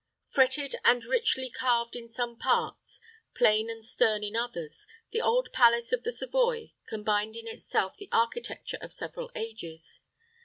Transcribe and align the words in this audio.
Fretted 0.25 0.75
and 0.83 1.05
richly 1.05 1.47
carved 1.51 1.95
in 1.95 2.07
some 2.07 2.35
parts, 2.35 2.99
plain 3.35 3.69
and 3.69 3.85
stern 3.85 4.23
in 4.23 4.35
others, 4.35 4.87
the 5.11 5.21
old 5.21 5.53
palace 5.53 5.91
of 5.93 6.01
the 6.01 6.11
Savoy 6.11 6.71
combined 6.87 7.35
in 7.35 7.47
itself 7.47 7.97
the 7.97 8.09
architecture 8.11 8.79
of 8.81 8.91
several 8.91 9.29
ages. 9.35 9.99